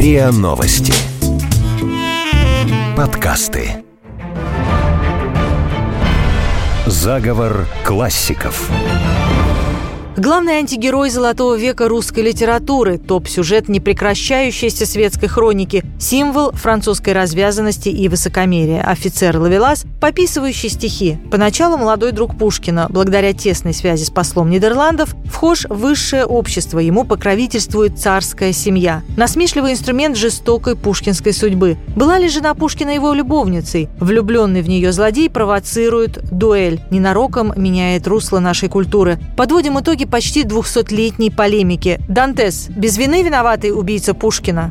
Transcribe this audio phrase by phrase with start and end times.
[0.00, 0.94] РИА Новости.
[2.96, 3.84] Подкасты.
[6.86, 8.70] Заговор классиков.
[10.16, 18.82] Главный антигерой золотого века русской литературы, топ-сюжет непрекращающейся светской хроники, символ французской развязанности и высокомерия,
[18.82, 21.16] офицер Лавелас, пописывающий стихи.
[21.30, 27.04] Поначалу молодой друг Пушкина, благодаря тесной связи с послом Нидерландов, вхож в высшее общество, ему
[27.04, 29.02] покровительствует царская семья.
[29.16, 31.76] Насмешливый инструмент жестокой пушкинской судьбы.
[31.94, 33.88] Была ли жена Пушкина его любовницей?
[34.00, 39.20] Влюбленный в нее злодей провоцирует дуэль, ненароком меняет русло нашей культуры.
[39.36, 42.00] Подводим итоги почти 200-летней полемики.
[42.08, 42.68] Дантес.
[42.68, 44.70] Без вины виноватый убийца Пушкина.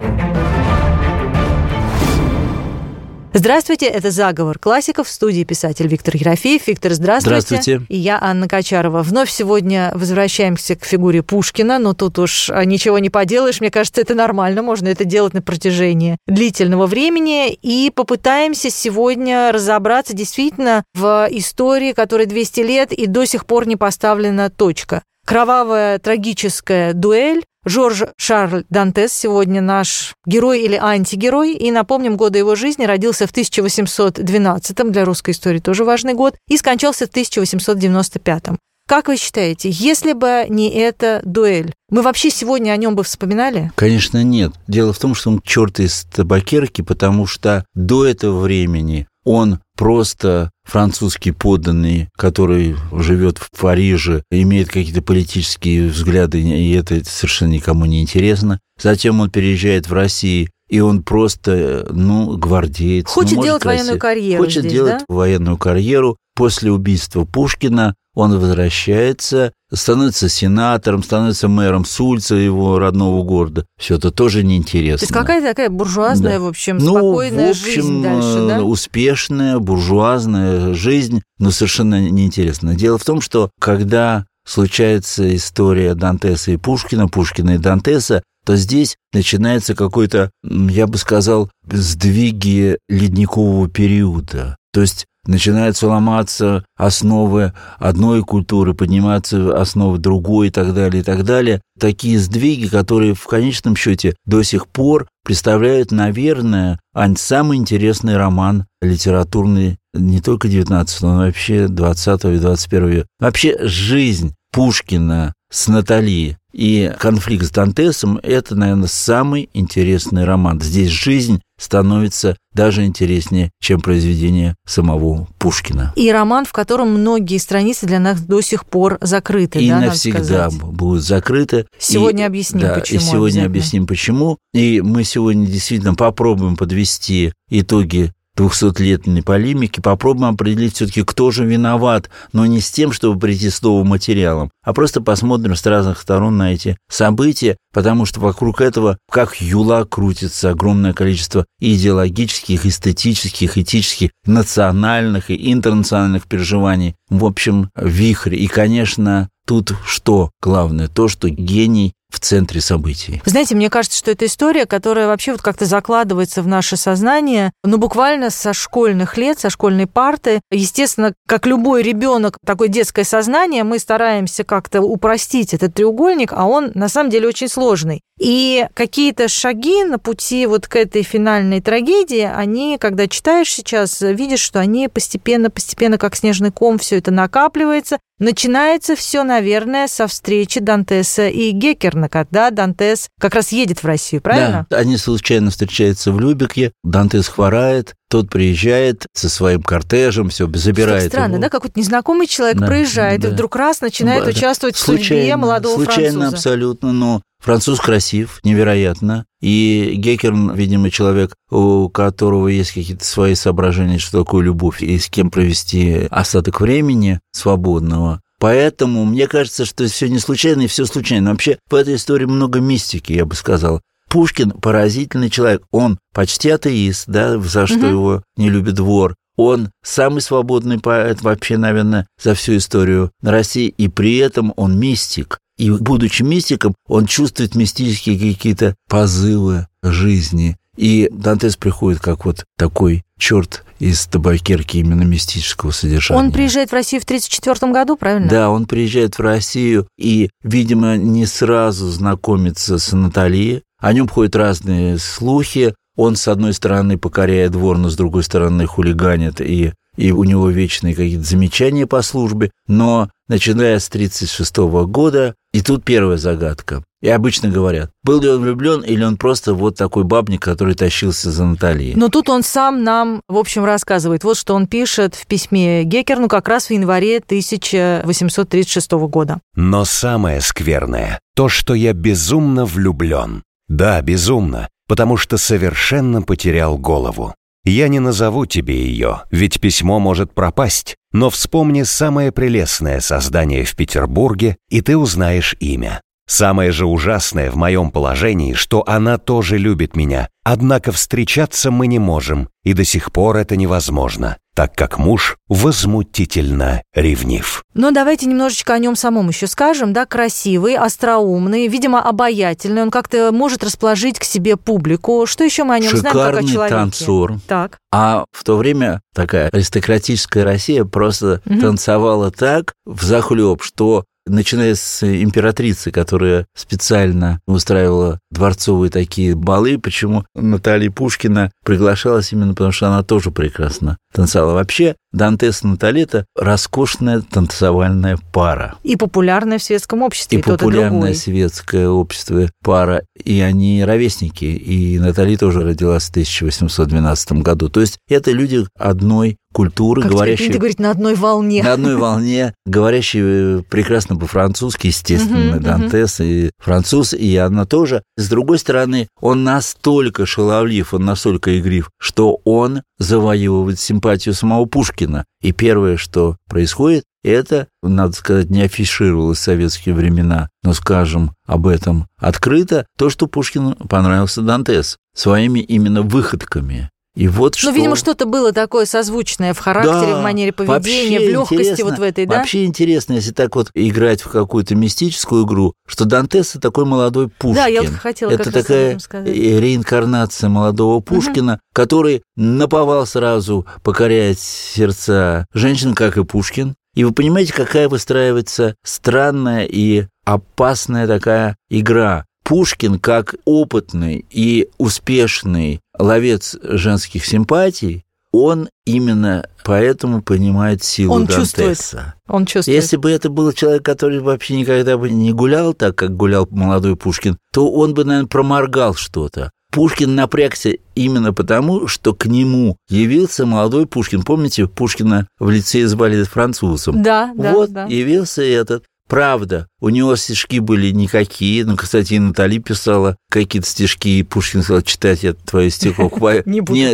[3.32, 6.66] Здравствуйте, это «Заговор классиков» в студии писатель Виктор Ерофеев.
[6.66, 7.42] Виктор, здравствуйте.
[7.42, 7.86] Здравствуйте.
[7.88, 9.04] И я, Анна Качарова.
[9.04, 13.62] Вновь сегодня возвращаемся к фигуре Пушкина, но тут уж ничего не поделаешь.
[13.62, 17.54] Мне кажется, это нормально, можно это делать на протяжении длительного времени.
[17.54, 23.76] И попытаемся сегодня разобраться действительно в истории, которой 200 лет и до сих пор не
[23.76, 25.04] поставлена точка.
[25.30, 31.54] Кровавая трагическая дуэль Жорж Шарль Дантес сегодня наш герой или антигерой.
[31.54, 36.58] И напомним, годы его жизни родился в 1812, для русской истории тоже важный год, и
[36.58, 38.44] скончался в 1895.
[38.88, 43.72] Как вы считаете, если бы не эта дуэль, мы вообще сегодня о нем бы вспоминали?
[43.76, 44.54] Конечно, нет.
[44.68, 50.52] Дело в том, что он черт из табакерки, потому что до этого времени он просто
[50.66, 58.02] французский подданный, который живет в Париже, имеет какие-то политические взгляды, и это совершенно никому не
[58.02, 58.60] интересно.
[58.78, 63.08] Затем он переезжает в Россию, и он просто, ну, гвардеец.
[63.08, 63.84] Хочет ну, делать Россия.
[63.84, 65.06] военную карьеру Хочет здесь, делать да?
[65.08, 66.18] военную карьеру.
[66.36, 73.66] После убийства Пушкина он возвращается, становится сенатором, становится мэром Сульца, его родного города.
[73.80, 75.00] Все это тоже неинтересно.
[75.00, 76.44] То есть какая-то такая буржуазная, Да.
[76.46, 78.58] в общем, Ну, спокойная в общем, жизнь дальше, да?
[78.58, 82.76] э, успешная, буржуазная жизнь, но совершенно неинтересная.
[82.76, 88.98] Дело в том, что когда случается история Дантеса и Пушкина, Пушкина и Дантеса, то здесь
[89.14, 94.58] начинается какой-то, я бы сказал, сдвиги ледникового периода.
[94.72, 101.24] То есть начинаются ломаться основы одной культуры, поднимаются основы другой и так далее, и так
[101.24, 101.62] далее.
[101.80, 106.80] Такие сдвиги, которые в конечном счете до сих пор представляют, наверное,
[107.18, 113.08] самый интересный роман литературный не только 19 но вообще 20 и 21 века.
[113.20, 120.62] Вообще жизнь Пушкина с Натали и конфликт с Дантесом– это, наверное, самый интересный роман.
[120.62, 125.94] Здесь жизнь становится даже интереснее, чем произведение самого Пушкина.
[125.96, 130.50] И роман, в котором многие страницы для нас до сих пор закрыты, И да, навсегда
[130.50, 131.68] будут закрыты.
[131.78, 134.38] Сегодня И- объясним, да, почему И сегодня объясним, почему.
[134.54, 142.10] И мы сегодня действительно попробуем подвести итоги 200-летней полемики, попробуем определить все-таки, кто же виноват,
[142.32, 146.38] но не с тем, чтобы прийти с новым материалом, а просто посмотрим с разных сторон
[146.38, 154.10] на эти события, потому что вокруг этого, как юла, крутится огромное количество идеологических, эстетических, этических,
[154.26, 156.96] национальных и интернациональных переживаний.
[157.10, 158.36] В общем, вихрь.
[158.36, 160.88] И, конечно, тут что главное?
[160.88, 163.22] То, что гений в центре событий.
[163.26, 167.78] Знаете, мне кажется, что это история, которая вообще вот как-то закладывается в наше сознание, ну,
[167.78, 170.42] буквально со школьных лет, со школьной парты.
[170.52, 176.72] Естественно, как любой ребенок, такое детское сознание, мы стараемся как-то упростить этот треугольник, а он
[176.74, 178.02] на самом деле очень сложный.
[178.20, 184.42] И какие-то шаги на пути вот к этой финальной трагедии, они, когда читаешь сейчас, видишь,
[184.42, 187.98] что они постепенно-постепенно, как снежный ком, все это накапливается.
[188.20, 194.22] Начинается все, наверное, со встречи Дантеса и Геккерна, когда Дантес как раз едет в Россию,
[194.22, 194.68] правильно?
[194.70, 201.04] Да, они случайно встречаются в Любеке, Дантес хворает, тот приезжает со своим кортежем, все, забирает
[201.04, 201.44] Что странно, его.
[201.44, 201.50] да?
[201.50, 203.30] Какой-то незнакомый человек Да, проезжает, да.
[203.30, 206.36] и вдруг раз начинает Да, участвовать в судьбе случайно, молодого случайно француза.
[206.36, 209.26] абсолютно, но француз красив, невероятно.
[209.42, 215.08] И Геккерн, видимо, человек, у которого есть какие-то свои соображения, что такое любовь, и с
[215.10, 218.22] кем провести остаток времени свободного.
[218.40, 221.32] Поэтому мне кажется, что все не случайно и все случайно.
[221.32, 223.82] Вообще в этой истории много мистики, я бы сказал.
[224.10, 225.64] Пушкин поразительный человек.
[225.72, 227.90] Он почти атеист, да, за что Мгм.
[227.90, 229.16] его не любит двор.
[229.36, 235.38] Он самый свободный поэт вообще, наверное, за всю историю России, и при этом он мистик.
[235.60, 240.58] И будучи мистиком, он чувствует мистические какие-то позывы жизни.
[240.78, 246.22] И Дантес приходит как вот такой черт из табакерки именно мистического содержания.
[246.22, 248.30] Он приезжает в Россию в 1934 году, правильно?
[248.30, 253.64] Да, он приезжает в Россию и, видимо, не сразу знакомится с Натальей.
[253.82, 255.76] о нем ходят разные слухи.
[255.98, 260.50] Он, с одной стороны, покоряет двор, но с другой стороны, хулиганит и и у него
[260.50, 264.58] вечные какие-то замечания по службе, но начиная с 1936
[264.88, 266.84] года, и тут первая загадка.
[267.02, 271.32] И обычно говорят, был ли он влюблен или он просто вот такой бабник, который тащился
[271.32, 271.96] за Натальей.
[271.96, 274.24] Но тут он сам нам, в общем, рассказывает.
[274.24, 279.40] Вот что он пишет в письме Геккерну как раз в январе 1836 года.
[279.56, 283.44] Но самое скверное– то, что я безумно влюблен.
[283.68, 287.34] Да, безумно, потому что совершенно потерял голову.
[287.66, 293.76] Я не назову тебе ее, ведь письмо может пропасть, но вспомни самое прелестное создание в
[293.76, 296.02] Петербурге, и ты узнаешь имя.
[296.32, 301.98] Самое же ужасное в моем положении, что она тоже любит меня, однако встречаться мы не
[301.98, 307.64] можем, и до сих пор это невозможно, так как муж возмутительно ревнив.
[307.74, 313.32] Но давайте немножечко о нем самом еще скажем, да, красивый, остроумный, видимо, обаятельный, он как-то
[313.32, 315.26] может расположить к себе публику.
[315.26, 316.76] Что еще мы о нем Шикарный знаем как о человеке?
[316.76, 317.34] танцор.
[317.48, 317.78] Так.
[317.92, 321.60] А в то время такая аристократическая Россия просто Мгм.
[321.62, 330.26] танцевала так в захлеб, что начиная с императрицы, которая специально устраивала дворцовые такие балы, почему
[330.36, 334.54] Наталья Пушкина приглашалась именно потому, что она тоже прекрасно танцевала.
[334.54, 338.76] Вообще, Дантес и это роскошная танцевальная пара.
[338.84, 341.16] И популярная в светском обществе, И и, и популярное другой.
[341.16, 344.46] светское общество пара, и они ровесники.
[344.46, 347.70] И Натали тоже родилась в 1812 году.
[347.70, 351.64] То есть это люди одной культуры, Как говорящие принято говорить, на одной волне.
[351.64, 358.04] на одной волне, говорящие прекрасно по-французски, естественно, Дантес и француз, и она тоже.
[358.16, 364.99] С другой стороны, он настолько шаловлив, он настолько игрив, что он завоевывает симпатию самого Пушкина.
[365.42, 371.68] И первое, что происходит, это, надо сказать, не афишировалось в советские времена, но скажем об
[371.68, 376.90] этом открыто, то, что Пушкину понравился Дантес своими именно выходками.
[377.20, 377.72] И вот что...
[377.72, 382.00] Ну, видимо, что-то было такое созвучное в характере, Да, в манере поведения, в легкости вот
[382.00, 382.38] в этой, да?
[382.38, 387.28] Вообще интересно, если так вот играть в какую-то мистическую игру, что Дантес это такой молодой
[387.28, 387.56] Пушкин.
[387.56, 395.46] Да, я вот хотела это такая э, реинкарнация молодого Пушкина, который наповал сразу покорять сердца
[395.54, 396.76] женщин, как и Пушкин.
[396.96, 402.26] И вы понимаете, какая выстраивается странная и опасная такая игра.
[402.50, 411.42] Пушкин, как опытный и успешный ловец женских симпатий, он именно поэтому понимает силу Он Дантеса.
[411.42, 412.06] чувствует.
[412.28, 412.76] Он чувствует.
[412.82, 416.96] Если бы это был человек, который вообще никогда бы не гулял так, как гулял молодой
[416.96, 419.52] Пушкин, то он бы, наверное, проморгал что-то.
[419.72, 424.24] Пушкин напрягся именно потому, что к нему явился молодой Пушкин.
[424.24, 427.04] Помните, Пушкина в лице звали французом?
[427.04, 427.86] Да, да, вот да.
[427.86, 428.86] явился этот.
[429.10, 431.66] Правда, у него стишки были никакие.
[431.66, 436.14] Ну, кстати, и Натали писала какие-то стишки, и Пушкин сказал, читать я твои стихов.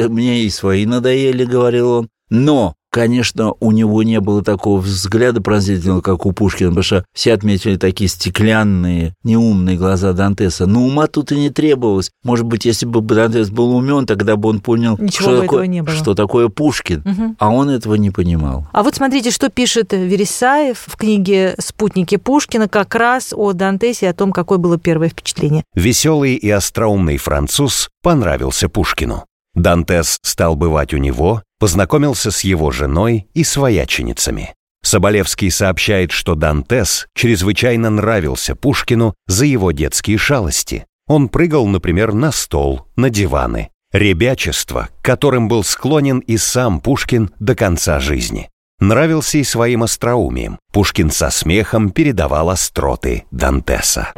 [0.09, 2.09] Мне и свои надоели, говорил он.
[2.29, 7.33] Но, конечно, у него не было такого взгляда пронзительного, как у Пушкина, потому что все
[7.33, 10.65] отметили такие стеклянные, неумные глаза Дантеса.
[10.65, 12.09] Но ума тут и не требовалось.
[12.23, 15.59] Может быть, если бы Дантес был умен, тогда бы он понял, Ничего что, бы такое,
[15.63, 15.93] этого не было.
[15.93, 17.01] что такое Пушкин.
[17.03, 17.35] Мгм.
[17.37, 18.65] А он этого не понимал.
[18.71, 24.09] А вот смотрите, что пишет Вересаев в книге «Спутники Пушкина» как раз о Дантесе и
[24.09, 25.65] о том, какое было первое впечатление.
[25.73, 29.25] Веселый и остроумный француз понравился Пушкину.
[29.53, 34.53] Дантес стал бывать у него, познакомился с его женой и свояченицами.
[34.83, 40.85] Соболевский сообщает, что Дантес чрезвычайно нравился Пушкину за его детские шалости.
[41.07, 43.69] Он прыгал, например, на стол, на диваны.
[43.91, 48.49] Ребячество, которым был склонен и сам Пушкин до конца жизни.
[48.79, 50.59] Нравился и своим остроумием.
[50.73, 54.11] Пушкин со смехом передавал остроты Дантеса.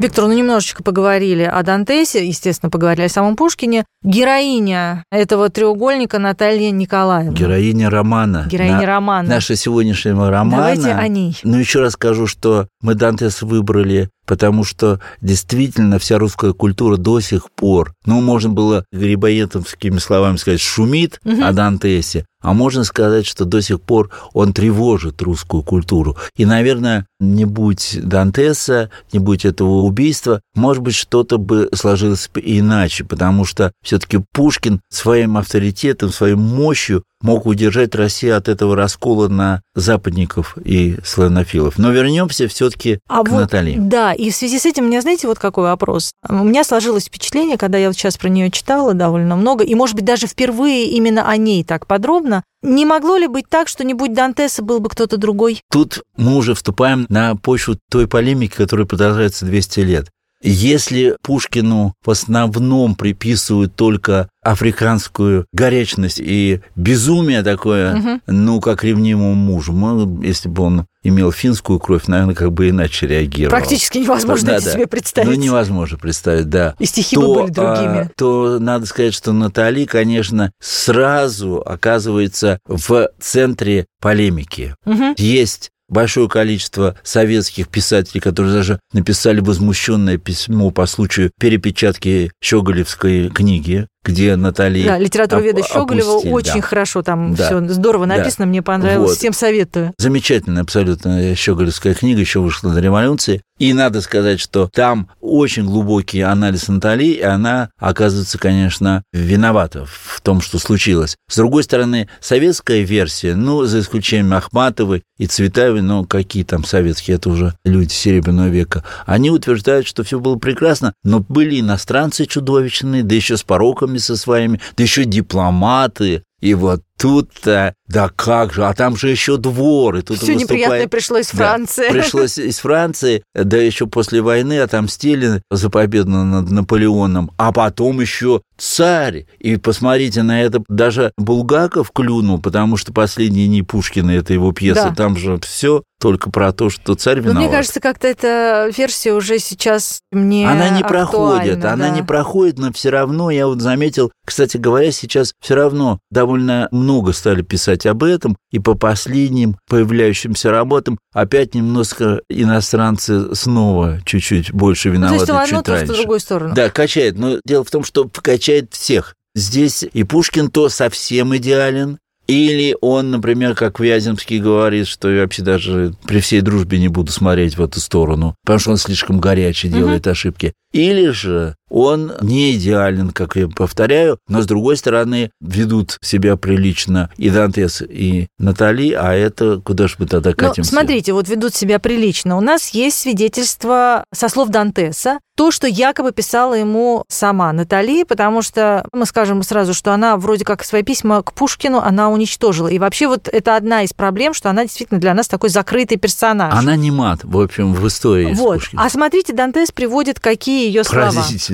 [0.00, 3.84] Виктор, ну немножечко поговорили о Дантесе, естественно, поговорили о самом Пушкине.
[4.02, 7.36] Героиня этого треугольника Наталья Николаевна.
[7.36, 8.46] Героиня романа.
[8.50, 9.28] Героиня На- романа.
[9.28, 10.56] Нашего сегодняшнего романа.
[10.74, 11.36] Давайте о ней.
[11.42, 17.18] Ну, еще раз скажу, что мы Дантес выбрали, потому что действительно вся русская культура до
[17.18, 23.44] сих пор, ну, можно было грибоедовскими словами сказать, шумит о Дантесе, а можно сказать, что
[23.44, 26.16] до сих пор он тревожит русскую культуру.
[26.36, 33.04] И, наверное, не будь Дантеса, не будь этого убийства, может быть, что-то бы сложилось иначе,
[33.04, 39.60] потому что все-таки Пушкин своим авторитетом, своей мощью мог удержать Россию от этого раскола на
[39.74, 41.78] западников и славянофилов.
[41.78, 43.78] Но вернемся все-таки А к вот, Наталье.
[43.78, 46.12] Да, и в связи с этим у меня, знаете, вот какой вопрос.
[46.28, 49.96] У меня сложилось впечатление, когда я вот сейчас про нее читала довольно много, и, может
[49.96, 53.94] быть, даже впервые именно о ней так подробно, не могло ли быть так, что не
[53.94, 55.62] будь Дантеса, был бы кто-то другой?
[55.70, 60.10] Тут мы уже вступаем на почву той полемики, которая продолжается 200 лет.
[60.42, 68.20] Если Пушкину в основном приписывают только африканскую горячность и безумие такое, угу.
[68.26, 73.06] ну, как ревнимому мужу, мы, если бы он имел финскую кровь, наверное, как бы иначе
[73.06, 73.50] реагировал.
[73.50, 74.72] Практически невозможно да, это да.
[74.72, 75.28] себе представить.
[75.28, 76.74] Ну, невозможно представить, да.
[76.78, 77.98] И стихи то, бы были другими.
[78.00, 84.74] А, то надо сказать, что Натали, конечно, сразу оказывается в центре полемики.
[84.86, 85.14] Угу.
[85.16, 93.86] Есть большое количество советских писателей, которые даже написали возмущенное письмо по случаю перепечатки Щеголевской книги
[94.02, 94.86] где Наталья...
[94.86, 96.66] Да, литературоведа Щеголева очень да.
[96.66, 97.46] хорошо там да.
[97.46, 98.46] все здорово написано, да.
[98.46, 99.18] мне понравилось, вот.
[99.18, 99.92] всем советую.
[99.98, 103.42] Замечательная абсолютно Щеголевская книга, еще вышла до революции.
[103.58, 110.09] И надо сказать, что там очень глубокий анализ Натали, и она, оказывается, конечно, виновата в
[110.30, 111.16] том, что случилось.
[111.28, 117.16] С другой стороны, советская версия, ну, за исключением Ахматовой и Цветаевой, ну, какие там советские,
[117.16, 123.02] это уже люди Серебряного века, они утверждают, что все было прекрасно, но были иностранцы чудовищные,
[123.02, 126.22] да еще с пороками со своими, да еще дипломаты.
[126.40, 129.96] И вот тут-то, да как же, а там же еще двор.
[129.96, 130.50] И тут Все выступает...
[130.50, 131.88] неприятное пришло из Франции.
[131.88, 138.00] Да, пришлось из Франции, да еще после войны отомстили за победу над Наполеоном, а потом
[138.00, 139.24] еще царь.
[139.38, 144.90] И посмотрите на это, даже Булгаков клюнул, потому что последние дни Пушкина, это его пьеса,
[144.90, 144.94] да.
[144.94, 147.34] там же все только про то, что царь виноват.
[147.34, 151.72] Но мне кажется, как-то эта версия уже сейчас мне Она не проходит, да.
[151.72, 156.68] она не проходит, но все равно, я вот заметил, кстати говоря, сейчас все равно довольно
[156.70, 164.52] много стали писать об этом, и по последним появляющимся работам опять немножко иностранцы снова чуть-чуть
[164.52, 165.92] больше виноваты, ну, то есть, чуть одну, раньше.
[165.92, 166.54] В другую сторону.
[166.54, 169.14] Да, качает, но дело в том, что качает всех.
[169.34, 171.98] Здесь и Пушкин то совсем идеален,
[172.30, 177.10] или он, например, как Вяземский говорит, что я вообще даже при всей дружбе не буду
[177.10, 180.12] смотреть в эту сторону, потому что он слишком горячий, делает угу.
[180.12, 180.52] ошибки.
[180.72, 187.10] Или же он не идеален, как я повторяю, но, с другой стороны, ведут себя прилично
[187.16, 190.72] и Дантес, и Натали, а это куда же мы тогда катимся?
[190.72, 192.36] Ну, смотрите, вот ведут себя прилично.
[192.36, 198.42] У нас есть свидетельство со слов Дантеса, то, что якобы писала ему сама Натали, потому
[198.42, 202.68] что мы скажем сразу, что она вроде как свои письма к Пушкину она уничтожила.
[202.68, 206.52] И вообще вот это одна из проблем, что она действительно для нас такой закрытый персонаж.
[206.52, 208.60] Она не мат, в общем, в истории Вот.
[208.76, 211.10] А смотрите, Дантес приводит какие ее слова.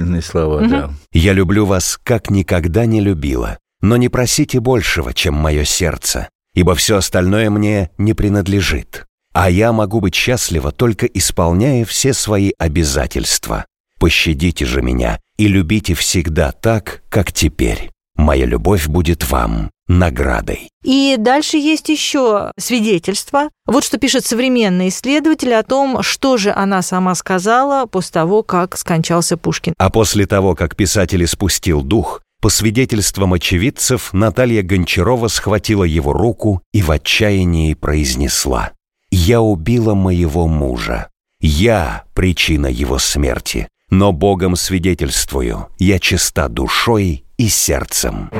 [0.06, 0.68] Поразительные слова, угу.
[0.68, 0.90] да.
[1.12, 6.74] «Я люблю вас, как никогда не любила, но не просите большего, чем мое сердце, ибо
[6.74, 13.66] все остальное мне не принадлежит, а я могу быть счастлива, только исполняя все свои обязательства.
[13.98, 17.90] Пощадите же меня и любите всегда так, как теперь.
[18.16, 20.70] Моя любовь будет вам наградой.
[20.82, 23.50] И дальше есть еще свидетельство.
[23.66, 28.76] Вот что пишет современный исследователь о том, что же она сама сказала после того, как
[28.76, 29.74] скончался Пушкин.
[29.78, 36.62] А после того, как писатель испустил дух, по свидетельствам очевидцев, Наталья Гончарова схватила его руку
[36.72, 38.72] и в отчаянии произнесла
[39.10, 41.08] «Я убила моего мужа.
[41.40, 48.30] Я причина его смерти но Богом свидетельствую, я чиста душой и сердцем».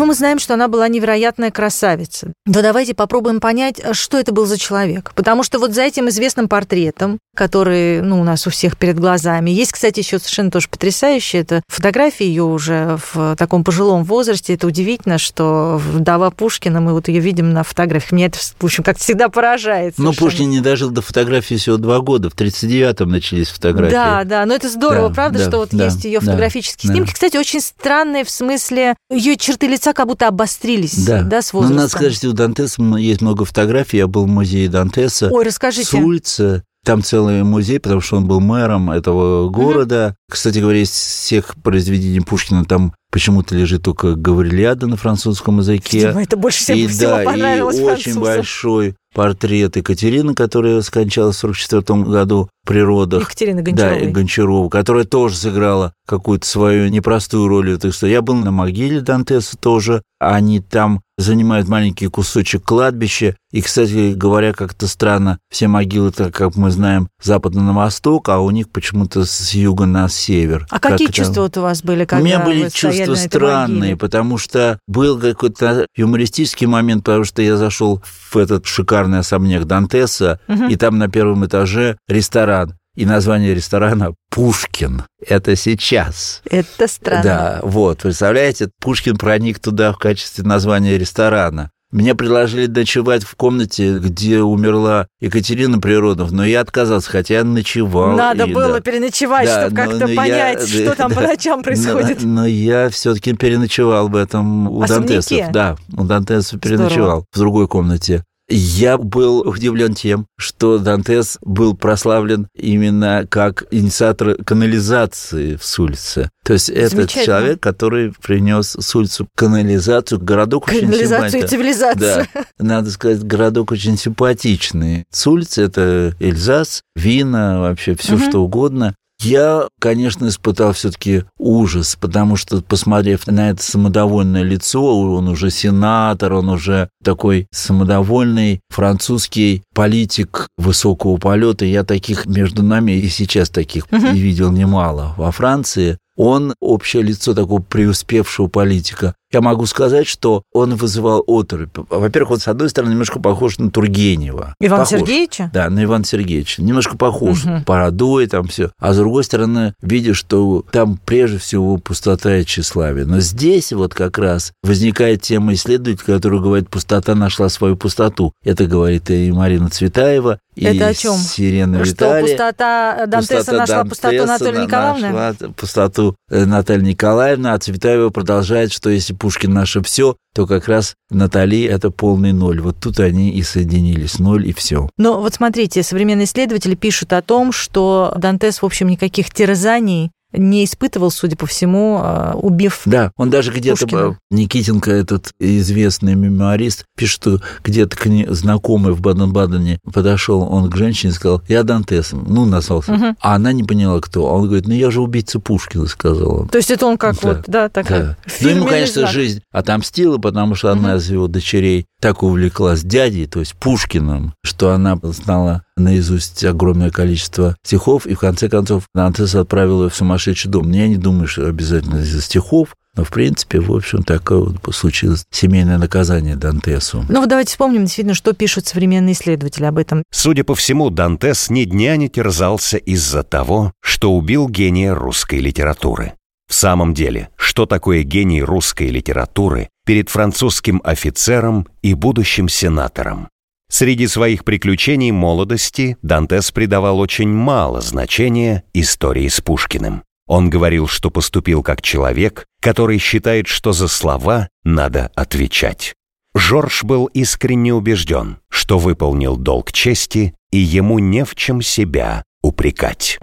[0.00, 2.32] Ну, мы знаем, что она была невероятная красавица.
[2.46, 5.12] Но давайте попробуем понять, что это был за человек.
[5.14, 9.50] Потому что вот за этим известным портретом, который, ну, у нас у всех перед глазами,
[9.50, 14.54] есть, кстати, еще совершенно тоже потрясающая, это фотография ее уже в таком пожилом возрасте.
[14.54, 18.12] Это удивительно, что вдова Пушкина, мы вот ее видим на фотографиях.
[18.12, 19.98] Меня это, в общем, как всегда поражает.
[19.98, 22.30] Но Пушкин не дожил до фотографии всего два года.
[22.30, 23.92] В 39-м начались фотографии.
[23.92, 26.94] Да, да, но это здорово, да, правда, да, что вот да, есть ее фотографические да,
[26.94, 27.12] снимки.
[27.12, 31.52] Кстати, очень странные в смысле ее черты лица лица как будто обострились, да, да с
[31.52, 31.76] возрастом.
[31.76, 33.98] Ну, надо сказать, что у Дантеса есть много фотографий.
[33.98, 35.28] Я был в музее Дантеса.
[35.30, 35.84] Ой, расскажите.
[35.84, 36.62] С улицы.
[36.82, 40.14] Там целый музей, потому что он был мэром этого города.
[40.14, 40.32] Mm-hmm.
[40.32, 45.98] Кстати говоря, из всех произведений Пушкина там почему-то лежит только Гаврилиада на французском языке.
[45.98, 51.36] Видимо, это больше всего, и, всего да, понравилось и очень большой портрет Екатерины, которая скончалась
[51.36, 52.48] в 1944 году.
[52.70, 53.22] Природах.
[53.22, 54.00] Екатерина Гончарова.
[54.00, 57.78] Да, Гончарова, которая тоже сыграла какую-то свою непростую роль.
[57.78, 60.02] Так что я был на могиле Дантеса тоже.
[60.18, 63.36] Они там занимают маленький кусочек кладбища.
[63.52, 68.38] И, кстати говоря, как-то странно, все могилы, так как мы знаем, западно на восток, а
[68.38, 70.66] у них почему-то с юга на север.
[70.70, 73.78] А какие как чувства вот у вас были, когда У меня были чувства этой странные,
[73.78, 73.96] могиле?
[73.96, 80.38] потому что был какой-то юмористический момент, потому что я зашел в этот шикарный особняк Дантеса,
[80.68, 82.59] и там на первом этаже ресторан.
[83.00, 85.04] И название ресторана «Пушкин».
[85.26, 86.42] Это сейчас.
[86.44, 87.22] Это странно.
[87.22, 91.70] Да, вот, представляете, Пушкин проник туда в качестве названия ресторана.
[91.90, 98.18] Мне предложили ночевать в комнате, где умерла Екатерина Природов, но я отказался, хотя я ночевал.
[98.18, 98.80] Надо и, было да.
[98.80, 101.28] переночевать, Да, чтобы как-то но я- понять, что там по да.
[101.28, 102.22] ночам происходит.
[102.22, 105.14] Но, но я все-таки переночевал в этом у Особняке?
[105.14, 105.52] Дантесов.
[105.52, 108.24] Да, у Дантесов переночевал в другой комнате.
[108.52, 116.30] Я был удивлен тем, что Дантес был прославлен именно как инициатор канализации в Сульце.
[116.44, 121.48] То есть этот человек, который принес Сульцу канализацию, городок очень Канализацию и симпатичный.
[121.48, 122.26] цивилизацию.
[122.34, 125.04] Да, надо сказать, городок очень симпатичный.
[125.12, 128.28] Сульц– это Эльзас, вина, вообще все Мгм.
[128.28, 128.94] что угодно.
[129.20, 136.32] Я, конечно, испытал все-таки ужас, потому что, посмотрев на это самодовольное лицо, он уже сенатор,
[136.32, 141.64] он уже такой самодовольный французский политик высокого полета.
[141.66, 144.14] Я таких между нами и сейчас таких Мгм.
[144.14, 145.98] видел немало во Франции.
[146.16, 149.14] Он общее лицо такого преуспевшего политика.
[149.32, 151.76] Я могу сказать, что он вызывал оторопь.
[151.88, 154.54] Во-первых, он, с одной стороны, немножко похож на Тургенева.
[154.60, 154.84] Ивана.
[154.86, 155.50] Сергеевича?
[155.54, 156.62] Да, на Ивана Сергеевича.
[156.62, 157.44] Немножко похож.
[157.44, 157.62] Мгм.
[157.64, 158.72] Бородой там все.
[158.78, 163.06] А с другой стороны, видишь, что там прежде всего пустота и тщеславие.
[163.06, 168.32] Но здесь вот как раз возникает тема исследователя, который говорит, пустота нашла свою пустоту.
[168.44, 171.14] Это говорит и Марина Цветаева, и Это о чем?
[171.14, 172.22] Сирена Что Виталия.
[172.26, 175.08] пустота Дантеса Пустота нашла пустоту Дантеса Натальи на- Николаевны?
[175.10, 180.66] Нашла пустоту э, Наталья Николаевна, а Цветаева продолжает, что если Пушкин наше все, то как
[180.66, 182.60] раз Натали это полный ноль.
[182.60, 184.88] Вот тут они и соединились, ноль и все.
[184.96, 190.64] Но вот смотрите, современные исследователи пишут о том, что Дантес, в общем, никаких терзаний не
[190.64, 194.16] испытывал, судя по всему, э, убив Да, он даже где-то...
[194.30, 200.76] Никитенко, этот известный мемуарист, пишет, что где-то к ней знакомый в Баден-Бадене подошел он к
[200.76, 202.92] женщине и сказал, я Дантесом, ну, назвался.
[202.92, 203.16] Мгм.
[203.20, 204.28] А она не поняла, кто.
[204.28, 206.48] А он говорит, ну, я же убийца Пушкина, сказал он.
[206.48, 207.28] То есть это он как Да.
[207.28, 208.16] вот, да, такая Да.
[208.40, 209.12] Ну, ему, конечно, знак.
[209.12, 214.70] жизнь отомстила, потому что одна из его дочерей так увлеклась дядей, то есть Пушкиным, что
[214.70, 220.50] она знала наизусть огромное количество стихов, и в конце концов Дантес отправил ее в сумасшедший
[220.50, 220.70] дом.
[220.70, 225.24] Я не думаю, что обязательно из-за стихов, но, в принципе, в общем, такое вот случилось
[225.30, 227.04] семейное наказание Дантесу.
[227.08, 230.02] Ну вот давайте вспомним действительно, что пишут современные исследователи об этом.
[230.10, 236.14] Судя по всему, Дантес ни дня не терзался из-за того, что убил гения русской литературы.
[236.48, 243.28] В самом деле, что такое гений русской литературы перед французским офицером и будущим сенатором?
[243.70, 250.02] Среди своих приключений молодости Дантес придавал очень мало значения истории с Пушкиным.
[250.26, 255.94] Он говорил, что поступил как человек, который считает, что за слова надо отвечать.
[256.34, 263.20] Жорж был искренне убежден, что выполнил долг чести, и ему не в чем себя упрекать.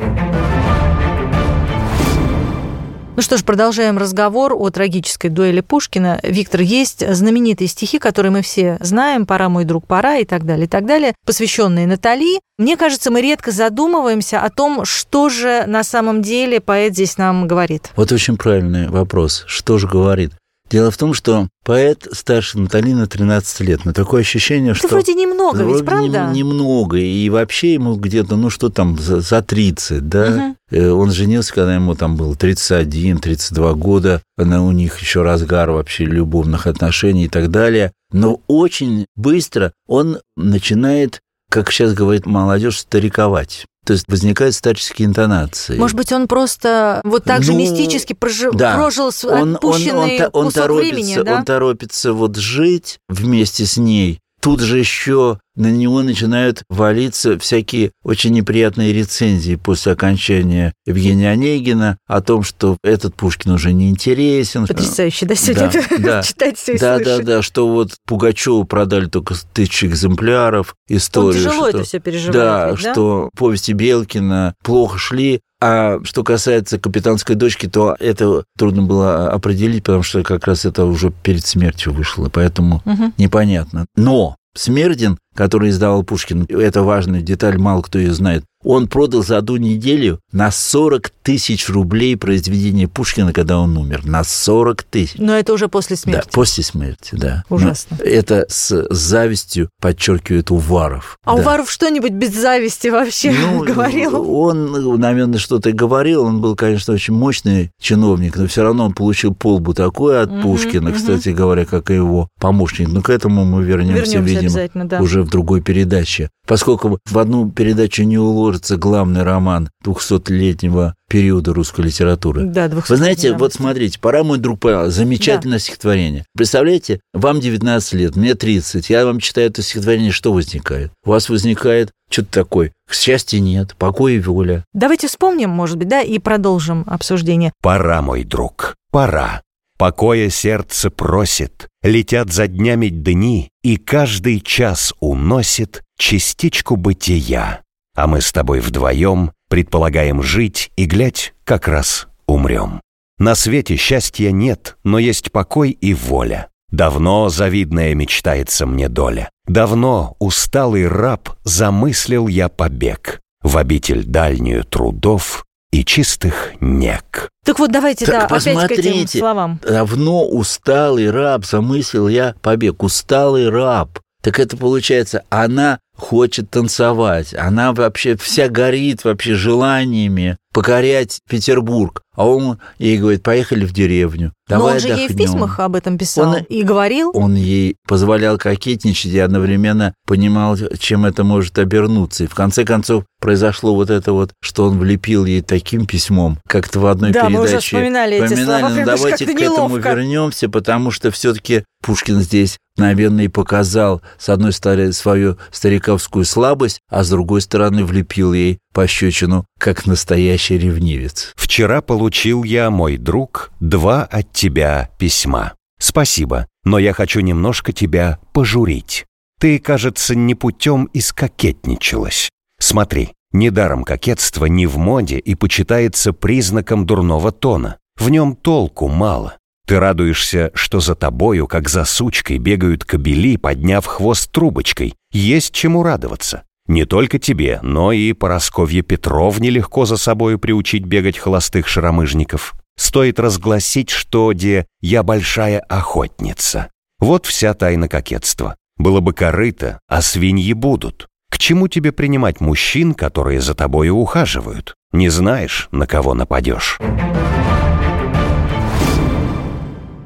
[3.17, 6.19] Ну что ж, продолжаем разговор о трагической дуэли Пушкина.
[6.21, 10.65] Виктор, есть знаменитые стихи, которые мы все знаем, «Пора, мой друг, пора» и так далее,
[10.65, 12.39] и так далее, посвященные Натали.
[12.59, 17.47] Мне кажется, мы редко задумываемся о том, что же на самом деле поэт здесь нам
[17.47, 17.89] говорит.
[17.95, 19.45] Вот очень правильный вопрос.
[19.47, 20.33] Что же говорит?
[20.69, 23.85] Дело в том, что поэт старше Натали на 13 лет.
[23.85, 24.87] Но такое ощущение, Это что...
[24.89, 26.25] вроде немного, Ну, ведь вроде правда?
[26.27, 26.97] нем- немного.
[26.97, 30.55] И вообще ему где-то, ну что там, за, за 30, да?
[30.69, 34.21] Э, Он женился, когда ему там было 31-32 года.
[34.37, 37.91] Она, у них еще разгар вообще любовных отношений и так далее.
[38.11, 43.65] Но очень быстро он начинает, как сейчас говорит молодежь, стариковать.
[43.87, 45.77] То есть возникают старческие интонации.
[45.77, 48.75] Может быть, он просто вот так же Ну, мистически прожи- да.
[48.75, 51.35] прожил он, он, он, отпущенный та- он кусок торопится, времени, да?
[51.37, 54.19] он торопится вот жить вместе с ней.
[54.41, 61.97] Тут же еще на него начинают валиться всякие очень неприятные рецензии после окончания Евгения Онегина
[62.07, 64.67] о том, что этот Пушкин уже не интересен.
[64.67, 66.23] Потрясающе, да, сегодня Да, да.
[66.23, 67.25] читать все и Да, да, слышать.
[67.25, 71.33] да, что вот Пугачеву продали только тысячу экземпляров Он историю.
[71.33, 71.77] тяжело что...
[71.79, 72.33] это все переживает.
[72.33, 72.93] Да, ведь, да?
[72.93, 75.41] что повести Белкина плохо шли.
[75.59, 80.85] А что касается капитанской дочки, то это трудно было определить, потому что как раз это
[80.85, 83.13] уже перед смертью вышло, поэтому Мгм.
[83.17, 83.85] непонятно.
[83.95, 89.37] Но Смердин, который издавал Пушкин, это важная деталь, мало кто ее знает, Он продал за
[89.37, 94.05] одну неделю на 40 тысяч рублей произведение Пушкина, когда он умер.
[94.05, 95.15] На 40 тысяч.
[95.17, 96.25] Но это уже после смерти.
[96.25, 97.45] Да, после смерти, да.
[97.49, 97.95] Ужасно.
[97.97, 101.17] Но это с завистью подчеркивает Уваров.
[101.23, 101.41] А да.
[101.41, 104.29] Уваров что-нибудь без зависти вообще ну, говорил?
[104.29, 106.25] Он, наверное, что-то говорил.
[106.25, 110.41] Он был, конечно, очень мощный чиновник, но все равно он получил полбу такой от угу,
[110.41, 110.97] Пушкина, угу.
[110.97, 112.89] кстати говоря, как и его помощник.
[112.89, 114.99] Но к этому мы вернемся, вернемся видимо, да.
[114.99, 116.29] уже в другой передаче.
[116.45, 118.17] Поскольку в одну передачу не
[118.57, 122.45] уложится главный роман 200-летнего периода русской литературы.
[122.45, 124.89] Да, Вы знаете, вот смотрите, «Пора, мой друг, пора».
[124.89, 125.63] Замечательное да.
[125.63, 126.25] стихотворение.
[126.35, 128.89] Представляете, вам 19 лет, мне 30.
[128.89, 130.91] Я вам читаю это стихотворение, что возникает?
[131.05, 132.73] У вас возникает что-то такое.
[132.91, 134.65] Счастья нет, покоя и воля.
[134.73, 137.53] Давайте вспомним, может быть, да, и продолжим обсуждение.
[137.61, 139.41] Пора, мой друг, пора.
[139.77, 147.61] Покоя сердце просит, летят за днями дни, и каждый час уносит частичку бытия.
[147.97, 152.79] А мы с тобой вдвоем предполагаем жить и, глядь, как раз умрем.
[153.17, 156.49] На свете счастья нет, но есть покой и воля.
[156.69, 159.31] Давно завидная мечтается мне доля.
[159.47, 167.29] Давно усталый раб замыслил я побег в обитель дальнюю трудов и чистых нек.
[167.45, 169.59] Так вот, давайте, так да, опять к этим словам.
[169.67, 172.83] Давно усталый раб замыслил я побег.
[172.83, 173.99] Усталый раб.
[174.21, 182.01] Так это получается, она хочет танцевать, она вообще вся горит вообще желаниями покорять Петербург.
[182.15, 185.07] А он ей говорит, поехали в деревню, давай Но он же отдохнем.
[185.07, 187.11] ей в письмах об этом писал он, и говорил.
[187.13, 192.23] Он ей позволял кокетничать и одновременно понимал, чем это может обернуться.
[192.23, 196.79] И в конце концов произошло вот это вот, что он влепил ей таким письмом, как-то
[196.79, 197.37] в одной да, передаче.
[197.37, 202.57] мы уже вспоминали, эти слова, но давайте к этому вернемся, потому что все-таки Пушкин здесь,
[202.77, 208.57] наверное, и показал, с одной стороны, свою стариковскую слабость, а с другой стороны, влепил ей
[208.73, 211.33] пощечину, как настоящий ревнивец.
[211.35, 215.53] «Вчера получил я, мой друг, два от тебя письма.
[215.79, 219.05] Спасибо, но я хочу немножко тебя пожурить.
[219.39, 222.29] Ты, кажется, не путем искокетничалась.
[222.59, 227.77] Смотри, недаром кокетство не в моде и почитается признаком дурного тона.
[227.97, 229.37] В нем толку мало.
[229.67, 234.95] Ты радуешься, что за тобою, как за сучкой, бегают кобели, подняв хвост трубочкой.
[235.11, 236.43] Есть чему радоваться.
[236.67, 242.53] Не только тебе, но и Поросковье Петровне легко за собою приучить бегать холостых шаромыжников.
[242.77, 246.69] Стоит разгласить, что, де, я большая охотница.
[246.99, 248.55] Вот вся тайна кокетства.
[248.77, 251.07] Было бы корыто, а свиньи будут.
[251.29, 254.75] К чему тебе принимать мужчин, которые за тобою ухаживают?
[254.91, 256.79] Не знаешь, на кого нападешь.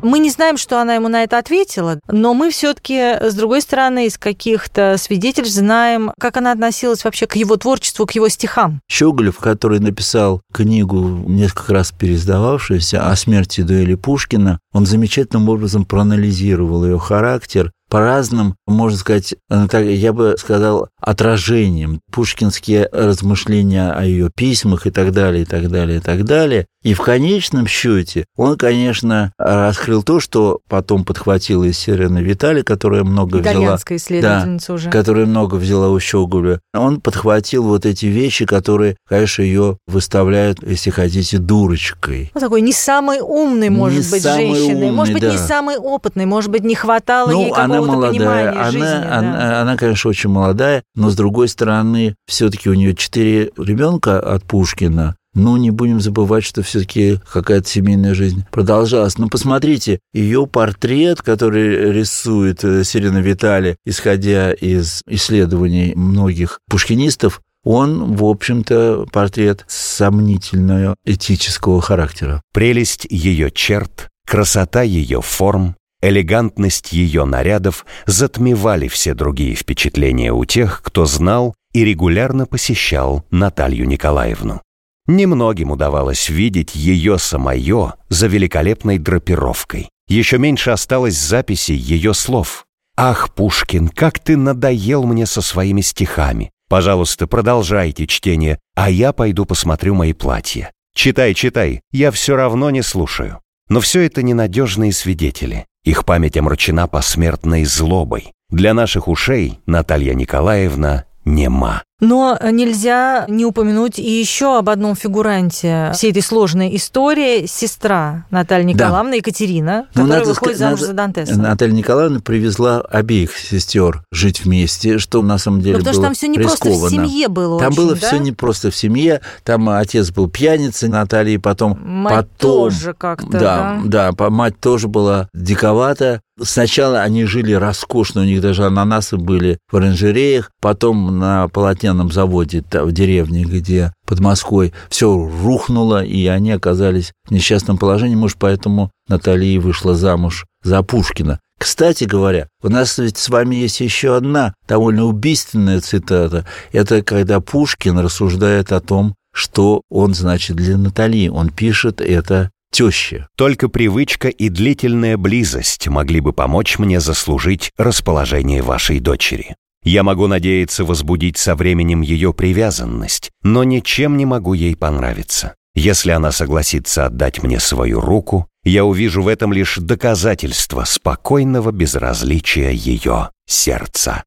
[0.01, 4.07] Мы не знаем, что она ему на это ответила, но мы все-таки, с другой стороны,
[4.07, 8.81] из каких-то свидетельств знаем, как она относилась вообще к его творчеству, к его стихам.
[8.89, 16.85] Щеголев, который написал книгу, несколько раз переиздававшуюся, о смерти дуэли Пушкина, он замечательным образом проанализировал
[16.85, 21.99] ее характер, по разным, можно сказать, я бы сказал, отражением.
[22.09, 26.67] Пушкинские размышления о ее письмах и так далее, и так далее, и так далее.
[26.83, 33.03] И в конечном счете он, конечно, раскрыл то, что потом подхватила из Сирена Витали, которая
[33.03, 33.77] много взяла...
[33.87, 34.89] исследовательница да, уже.
[34.89, 36.59] Которая много взяла у Щеголя.
[36.73, 42.31] Он подхватил вот эти вещи, которые, конечно, ее выставляют, если хотите, дурочкой.
[42.33, 44.73] Ну, такой не самый умный, может не быть, женщиной.
[44.73, 45.31] Умный, может быть, да.
[45.31, 48.87] не самый опытный, может быть, не хватало ну, ей какого-то она молодая, понимания она, жизни.
[48.87, 49.61] Она, да.
[49.61, 55.15] она, конечно, очень молодая, но с другой стороны, все-таки у нее четыре ребенка от Пушкина.
[55.33, 59.17] Ну, не будем забывать, что все-таки какая-то семейная жизнь продолжалась.
[59.17, 68.15] Но посмотрите, ее портрет, который рисует э, Сирена Витали, исходя из исследований многих пушкинистов, он,
[68.15, 72.41] в общем-то, портрет сомнительного этического характера.
[72.53, 80.81] Прелесть ее черт, красота ее форм, элегантность ее нарядов затмевали все другие впечатления у тех,
[80.83, 84.61] кто знал и регулярно посещал Наталью Николаевну.
[85.07, 89.89] Немногим удавалось видеть ее самое за великолепной драпировкой.
[90.07, 92.65] Еще меньше осталось записей ее слов.
[92.97, 96.51] «Ах, Пушкин, как ты надоел мне со своими стихами!
[96.69, 100.71] Пожалуйста, продолжайте чтение, а я пойду посмотрю мои платья.
[100.93, 103.39] Читай, читай, я все равно не слушаю».
[103.69, 105.65] Но все это ненадежные свидетели.
[105.85, 108.33] Их память омрачена посмертной злобой.
[108.49, 111.83] Для наших ушей Наталья Николаевна нема.
[112.01, 118.65] Но нельзя не упомянуть и еще об одном фигуранте всей этой сложной истории– сестра Натальи
[118.65, 119.17] Николаевны, да.
[119.17, 121.39] Екатерина, ну, которая выходит сказать, замуж надо, за Дантеса.
[121.39, 126.07] Наталья Николаевна привезла обеих сестер жить вместе, что на самом деле ну, потому было что
[126.07, 126.79] там все не рискованно.
[126.79, 128.07] просто в семье было Там очень, было да?
[128.07, 131.77] все не просто в семье, там отец был пьяницей Натальи, потом...
[131.81, 133.79] Мать потом, тоже как-то, да?
[133.85, 139.59] Да, да, мать тоже была диковата, Сначала они жили роскошно, у них даже ананасы были
[139.71, 141.47] в оранжереях, потом на
[141.91, 148.15] полотняном заводе в деревне, где под Москвой, все рухнуло, и они оказались в несчастном положении,
[148.15, 151.39] может, поэтому Наталья вышла замуж за Пушкина.
[151.59, 156.45] Кстати говоря, у нас ведь с вами есть еще одна довольно убийственная цитата.
[156.71, 161.27] Это когда Пушкин рассуждает о том, что он значит для Натальи.
[161.27, 163.27] Он пишет это тещи.
[163.37, 169.55] Только привычка и длительная близость могли бы помочь мне заслужить расположение вашей дочери.
[169.83, 175.55] Я могу надеяться возбудить со временем ее привязанность, но ничем не могу ей понравиться.
[175.73, 182.69] Если она согласится отдать мне свою руку, я увижу в этом лишь доказательство спокойного безразличия
[182.69, 184.23] ее сердца.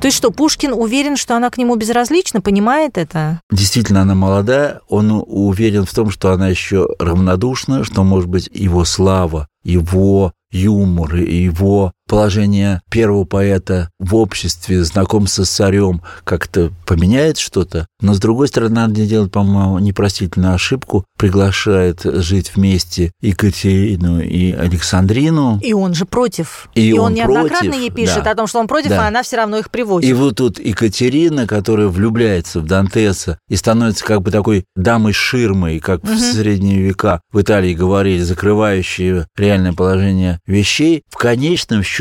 [0.00, 3.40] То есть что, Пушкин уверен, что она к нему безразлична, понимает это?
[3.50, 8.84] Действительно, она молода, он уверен в том, что она еще равнодушна, что, может быть, его
[8.84, 17.38] слава, его юмор и его положение первого поэта в обществе, знакомство с царем как-то поменяет
[17.38, 17.86] что-то.
[18.00, 21.04] Но, с другой стороны, надо делать, по-моему, непростительную ошибку.
[21.18, 25.58] Приглашает жить вместе Екатерину и Александрину.
[25.62, 26.68] И он же против.
[26.74, 28.30] И, и он, он неоднократно против, ей пишет да.
[28.30, 29.04] о том, что он против, да.
[29.04, 30.08] а она все равно их приводит.
[30.08, 36.04] И вот тут Екатерина, которая влюбляется в Дантеса и становится как бы такой дамой-ширмой, как
[36.04, 36.12] угу.
[36.12, 41.95] в средние века в Италии говорили, закрывающей реальное положение вещей, в конечном счете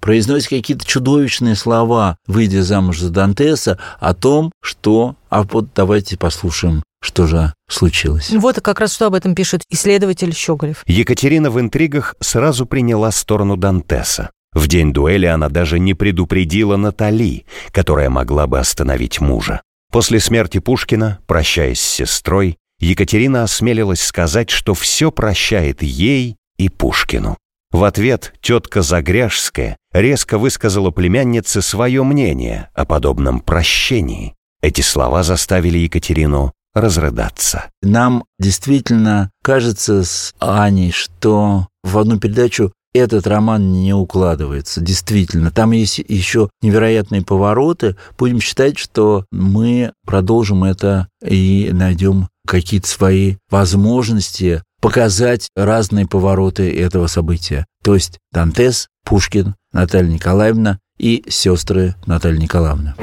[0.00, 5.16] произносит какие-то чудовищные слова, выйдя замуж за Дантеса, о том, что...
[5.28, 8.30] А вот давайте послушаем, что же случилось.
[8.30, 10.82] Вот как раз что об этом пишет исследователь Щеголев.
[10.86, 14.30] Екатерина в интригах сразу приняла сторону Дантеса.
[14.52, 19.60] В день дуэли она даже не предупредила Натали, которая могла бы остановить мужа.
[19.92, 27.36] После смерти Пушкина, прощаясь с сестрой, Екатерина осмелилась сказать, что все прощает ей и Пушкину.
[27.72, 34.34] В ответ тетка Загряжская резко высказала племяннице свое мнение о подобном прощении.
[34.62, 37.70] Эти слова заставили Екатерину разрыдаться.
[37.82, 44.80] Нам действительно кажется с Аней, что в одну передачу этот роман не укладывается.
[44.80, 47.96] Действительно, там есть еще невероятные повороты.
[48.18, 57.06] Будем считать, что мы продолжим это и найдем какие-то свои возможности показать разные повороты этого
[57.06, 57.66] события.
[57.82, 62.94] То есть Дантес, Пушкин, Наталья Николаевна и сестры Наталья Николаевна.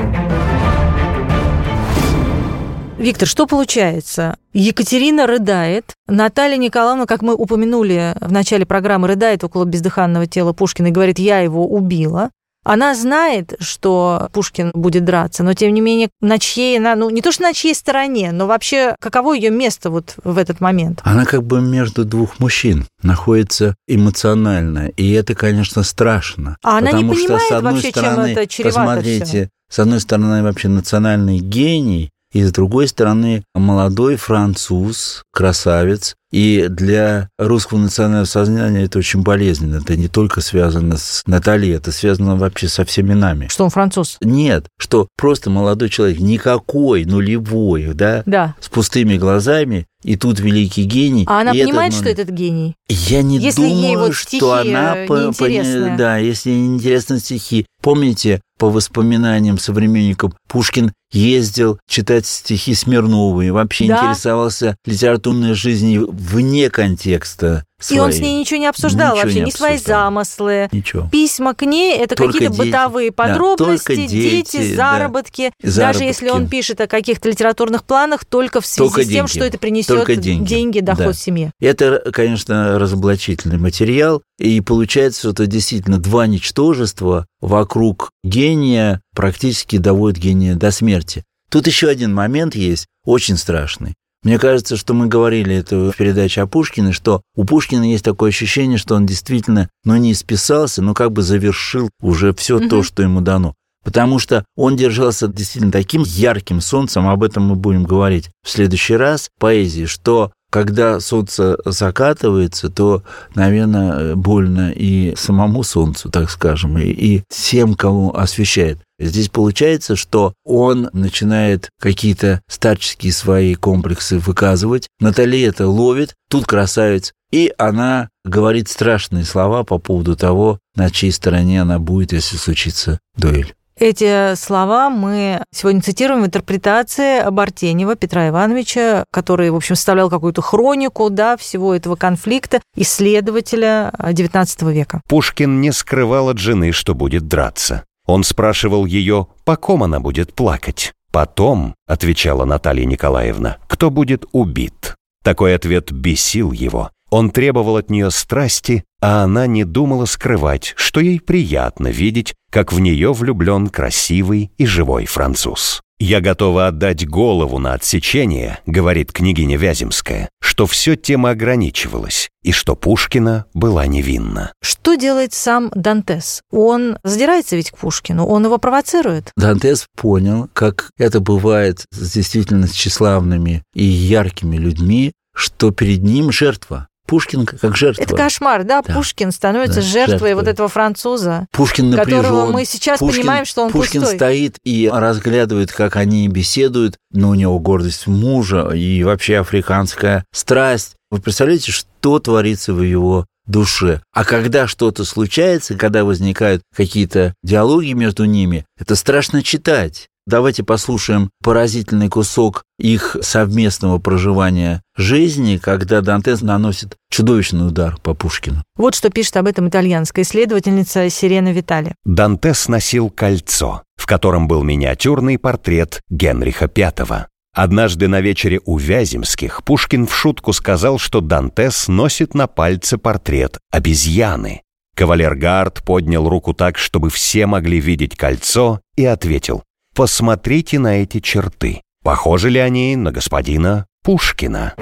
[2.98, 4.38] Виктор, что получается?
[4.54, 10.88] Екатерина рыдает, Наталья Николаевна, как мы упомянули в начале программы, рыдает около бездыханного тела Пушкина
[10.88, 12.30] и говорит, я его убила.
[12.64, 17.22] Она знает, что Пушкин будет драться, но тем не менее, на чьей она, ну не
[17.22, 21.02] то что на чьей стороне, но вообще каково ее место вот в этот момент?
[21.04, 26.58] Она как бы между двух мужчин находится эмоционально, и это, конечно, страшно.
[26.64, 29.50] А она не понимает что, с одной вообще, стороны, чем это чревато Посмотрите, всё.
[29.70, 36.16] с одной стороны, вообще национальный гений, и с другой стороны, молодой француз, красавец.
[36.34, 39.76] И для русского национального сознания это очень болезненно.
[39.76, 43.50] Это не только связано с Натальей, это связано вообще со всеми нами.
[43.52, 44.18] Что он француз?
[44.20, 48.56] Нет, что просто молодой человек, никакой, нулевой, да, Да.
[48.60, 51.24] с пустыми глазами, и тут великий гений.
[51.30, 52.76] А она и понимает, этот что этот гений?
[52.90, 55.86] я не Если думаю, ей вот что она по- неинтересны.
[55.90, 57.68] поня- да, если ей неинтересны стихи.
[57.82, 64.00] Помните, по воспоминаниям современников, Пушкин ездил читать стихи Смирновой, вообще Да.
[64.00, 69.46] интересовался литературной жизнью вне контекста И он с ней ничего не обсуждал Ничего вообще, не
[69.48, 70.04] ни свои обсуждал.
[70.06, 70.70] замыслы.
[70.72, 71.10] Ничего.
[71.12, 74.12] Письма к ней это какие-то бытовые Да, подробности, только дети,
[74.52, 74.76] дети, да.
[74.94, 75.52] заработки.
[75.62, 76.04] Даже Заработки.
[76.06, 79.30] если он пишет о каких-то литературных планах, только в связи Только с тем, деньги.
[79.30, 80.80] что это принесет Только деньги.
[80.80, 81.14] доход Да.
[81.14, 81.52] семье.
[81.60, 90.18] Это, конечно, разоблачительный материал, и получается, что это действительно два ничтожества вокруг гения практически доводят
[90.20, 91.24] гения до смерти.
[91.50, 93.94] Тут еще один момент есть, очень страшный.
[94.24, 98.30] Мне кажется, что мы говорили это в передаче о Пушкине, что у Пушкина есть такое
[98.30, 102.84] ощущение, что он действительно, ну, не списался, но как бы завершил уже все то, Мгм.
[102.84, 103.54] что ему дано.
[103.84, 108.96] Потому что он держался действительно таким ярким солнцем, об этом мы будем говорить в следующий
[108.96, 113.04] раз, поэзии, что когда солнце закатывается, то,
[113.36, 118.78] наверное, больно и самому солнцу, так скажем, и, и всем, кого освещает.
[119.08, 124.88] Здесь получается, что он начинает какие-то старческие свои комплексы выказывать.
[125.00, 131.12] Натали это ловит, тут красавец, и она говорит страшные слова по поводу того, на чьей
[131.12, 133.54] стороне она будет, если случится дуэль.
[133.80, 140.44] Эти слова мы сегодня цитируем в интерпретации Бартенева Петра Ивановича, который, в общем, составлял какую-то
[140.44, 145.02] хронику да, всего этого конфликта, исследователя XIX века.
[145.08, 147.84] Пушкин не скрывал от жены, что будет драться.
[148.06, 150.94] Он спрашивал ее, по ком она будет плакать.
[151.12, 156.90] «Потом»,— отвечала Наталья Николаевна,— «кто будет убит?» Такой ответ бесил его.
[157.12, 162.74] Он требовал от нее страсти, а она не думала скрывать, что ей приятно видеть, как
[162.74, 165.82] в нее влюблен красивый и живой француз.
[166.06, 172.76] «Я готова отдать голову на отсечение»,— говорит княгиня Вяземская, что все тем ограничивалось, и что
[172.76, 174.52] Пушкина была невинна.
[174.62, 176.42] Что делает сам Дантес?
[176.52, 179.32] Он задирается ведь к Пушкину, он его провоцирует.
[179.38, 186.90] Дантес понял, как это бывает с действительно тщеславными и яркими людьми, что перед ним жертва.
[187.08, 188.04] Пушкин как жертва.
[188.04, 188.82] Это кошмар, да?
[188.82, 188.94] да.
[188.94, 192.24] Пушкин становится да, жертвой, жертвой вот этого француза, Пушкин напряжен.
[192.24, 194.18] которого мы сейчас Пушкин, понимаем, что он Пушкин пустой.
[194.18, 200.96] стоит и разглядывает, как они беседуют, но у него гордость мужа и вообще африканская страсть.
[201.12, 204.02] Вы представляете, что творится в его душе.
[204.14, 210.08] А когда что-то случается, когда возникают какие-то диалоги между ними, это страшно читать.
[210.26, 218.64] Давайте послушаем поразительный кусок их совместного проживания жизни, когда Дантес наносит чудовищный удар по Пушкину.
[218.78, 221.96] Вот что пишет об этом итальянская исследовательница Сирена Витали.
[222.06, 227.28] Дантес носил кольцо, в котором был миниатюрный портрет Генриха V.
[227.54, 233.60] Однажды на вечере у Вяземских Пушкин в шутку сказал, что Дантес носит на пальце портрет
[233.72, 234.62] обезьяны.
[234.96, 239.64] Кавалер Гард поднял руку так, чтобы все могли видеть кольцо, и ответил
[239.96, 241.82] Посмотрите на эти черты.
[242.04, 244.74] Похожи ли они на господина Пушкина?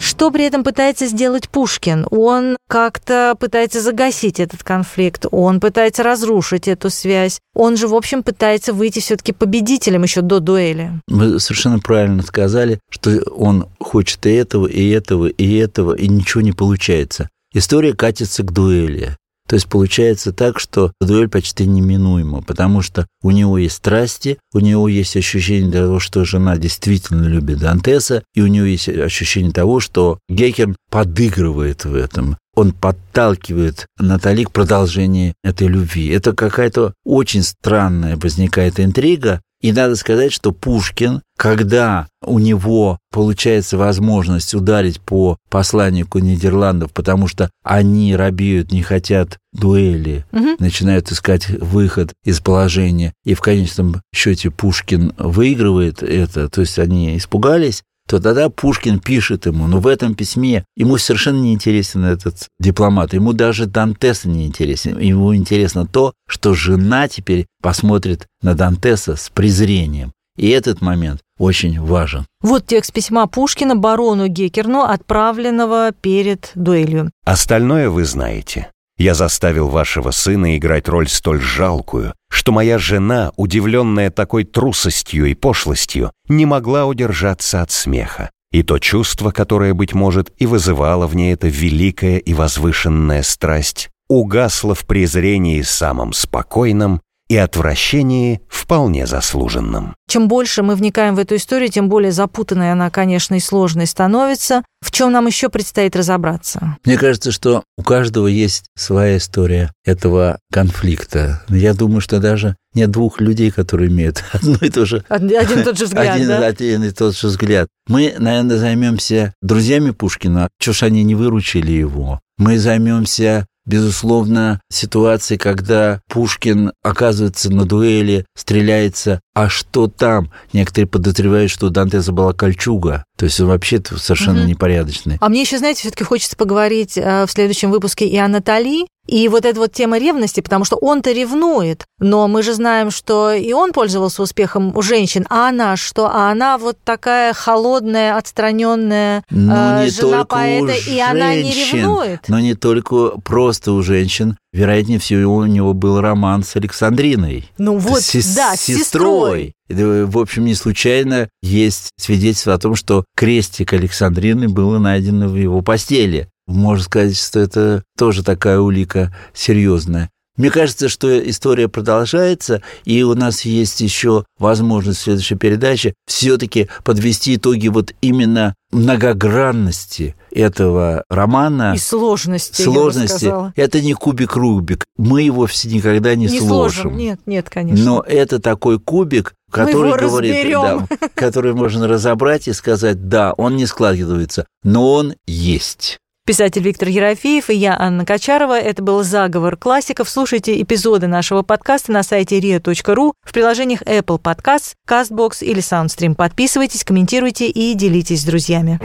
[0.00, 2.08] Что при этом пытается сделать Пушкин?
[2.10, 7.38] Он как-то пытается загасить этот конфликт, он пытается разрушить эту связь.
[7.54, 10.90] Он же, в общем, пытается выйти все-таки победителем еще до дуэли.
[11.06, 16.40] Вы совершенно правильно сказали, что он хочет и этого, и этого, и этого, и ничего
[16.40, 17.28] не получается.
[17.54, 19.16] История катится к дуэли.
[19.48, 24.60] То есть получается так, что дуэль почти неминуема, потому что у него есть страсти, у
[24.60, 29.80] него есть ощущение того, что жена действительно любит Дантеса, и у него есть ощущение того,
[29.80, 32.36] что Геккерн подыгрывает в этом.
[32.54, 36.08] Он подталкивает Натали к продолжению этой любви.
[36.08, 43.78] Это какая-то очень странная возникает интрига, и надо сказать, что Пушкин, когда у него получается
[43.78, 50.56] возможность ударить по посланнику Нидерландов, потому что они робеют, не хотят дуэли, угу.
[50.58, 57.16] начинают искать выход из положения, и в конечном счете Пушкин выигрывает это, то есть они
[57.16, 62.48] испугались, то тогда Пушкин пишет ему, но в этом письме ему совершенно не интересен этот
[62.60, 69.16] дипломат, ему даже Дантеса не интересен, ему интересно то, что жена теперь посмотрит на Дантеса
[69.16, 70.12] с презрением.
[70.36, 72.26] И этот момент очень важен.
[72.42, 77.10] Вот текст письма Пушкина барону Гекерну, отправленного перед дуэлью.
[77.24, 78.70] Остальное вы знаете.
[79.02, 85.34] Я заставил вашего сына играть роль столь жалкую, что моя жена, удивленная такой трусостью и
[85.34, 88.30] пошлостью, не могла удержаться от смеха.
[88.52, 93.90] И то чувство, которое, быть может, и вызывало в ней эта великая и возвышенная страсть,
[94.08, 97.00] угасло в презрении самым спокойным
[97.32, 99.94] и отвращении вполне заслуженным.
[100.06, 104.62] Чем больше мы вникаем в эту историю, тем более запутанной она, конечно, и сложной становится.
[104.82, 106.76] В чем нам еще предстоит разобраться?
[106.84, 111.42] Мне кажется, что у каждого есть своя история этого конфликта.
[111.48, 115.02] Я думаю, что даже нет двух людей, которые имеют одно и то же...
[115.08, 116.46] Один, один и тот же взгляд, один, да?
[116.46, 117.68] один и тот же взгляд.
[117.88, 120.50] Мы, наверное, займемся друзьями Пушкина.
[120.60, 122.20] Чего ж они не выручили его?
[122.36, 130.32] Мы займемся Безусловно, ситуации, когда Пушкин оказывается на дуэли, стреляется, а что там?
[130.52, 133.04] Некоторые подозревают, что у Дантеса была кольчуга.
[133.16, 134.48] То есть он вообще совершенно угу.
[134.48, 135.18] непорядочный.
[135.20, 139.28] А мне еще, знаете, все-таки хочется поговорить э, в следующем выпуске и о Натали, и
[139.28, 143.52] вот эта вот тема ревности, потому что он-то ревнует, но мы же знаем, что и
[143.52, 146.06] он пользовался успехом у женщин, а она что?
[146.06, 152.20] А она вот такая холодная, отстраненная ну, э, жена поэта, и она не ревнует.
[152.28, 154.38] Но не только просто у женщин.
[154.52, 157.50] Вероятнее всего, у него был роман с Александриной.
[157.56, 159.54] Ну вот, с, да, с сестрой.
[159.68, 160.04] сестрой.
[160.04, 165.62] В общем, не случайно есть свидетельство о том, что крестик Александрины было найдено в его
[165.62, 166.28] постели.
[166.46, 170.10] Можно сказать, что это тоже такая улика серьезная.
[170.36, 176.68] Мне кажется, что история продолжается, и у нас есть еще возможность в следующей передаче все-таки
[176.84, 181.74] подвести итоги вот именно многогранности этого романа.
[181.76, 183.30] И сложности, Сложности.
[183.56, 184.86] Это не кубик Рубик.
[184.96, 186.82] Мы его все никогда не, не сложим.
[186.82, 186.96] сложим.
[186.96, 187.84] Нет, нет, конечно.
[187.84, 193.66] Но это такой кубик, который говорит, да, который можно разобрать и сказать, да, он не
[193.66, 195.98] складывается, но он есть.
[196.24, 198.56] Писатель Виктор Ерофеев и я, Анна Качарова.
[198.56, 200.08] Это был «Заговор классиков».
[200.08, 206.14] Слушайте эпизоды нашего подкаста на сайте ria.ru, в приложениях Apple Podcasts, CastBox или SoundStream.
[206.14, 208.78] Подписывайтесь, комментируйте и делитесь с друзьями.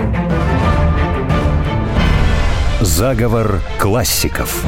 [2.81, 4.65] «Заговор классиков».